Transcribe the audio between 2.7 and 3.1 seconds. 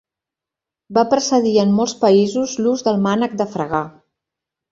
del